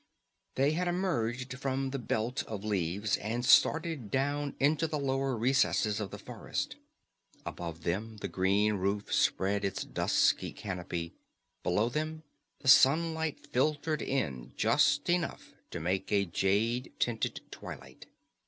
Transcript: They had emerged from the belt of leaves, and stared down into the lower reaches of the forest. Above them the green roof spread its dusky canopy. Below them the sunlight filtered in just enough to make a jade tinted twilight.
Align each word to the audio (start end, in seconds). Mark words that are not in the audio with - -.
They 0.55 0.71
had 0.71 0.87
emerged 0.87 1.59
from 1.59 1.91
the 1.91 1.99
belt 1.99 2.41
of 2.47 2.63
leaves, 2.65 3.17
and 3.17 3.45
stared 3.45 4.09
down 4.09 4.55
into 4.59 4.87
the 4.87 4.97
lower 4.97 5.37
reaches 5.37 5.99
of 5.99 6.09
the 6.09 6.17
forest. 6.17 6.75
Above 7.45 7.83
them 7.83 8.17
the 8.17 8.27
green 8.27 8.73
roof 8.77 9.13
spread 9.13 9.63
its 9.63 9.83
dusky 9.83 10.53
canopy. 10.53 11.13
Below 11.61 11.87
them 11.89 12.23
the 12.61 12.67
sunlight 12.67 13.45
filtered 13.53 14.01
in 14.01 14.53
just 14.57 15.07
enough 15.07 15.53
to 15.69 15.79
make 15.79 16.11
a 16.11 16.25
jade 16.25 16.93
tinted 16.97 17.41
twilight. 17.51 18.07